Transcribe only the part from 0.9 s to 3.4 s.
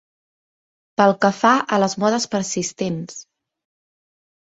Pel que fa a les modes persistents